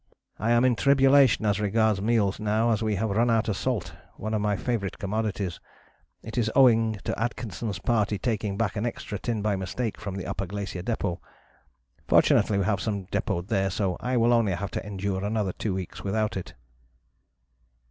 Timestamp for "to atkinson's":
7.03-7.77